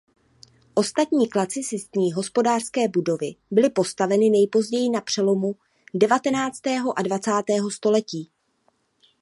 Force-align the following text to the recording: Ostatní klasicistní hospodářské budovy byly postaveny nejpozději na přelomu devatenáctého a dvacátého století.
Ostatní 0.75 1.27
klasicistní 1.29 2.11
hospodářské 2.11 2.87
budovy 2.87 3.35
byly 3.51 3.69
postaveny 3.69 4.29
nejpozději 4.29 4.89
na 4.89 5.01
přelomu 5.01 5.55
devatenáctého 5.95 6.99
a 6.99 7.01
dvacátého 7.01 7.71
století. 7.71 8.31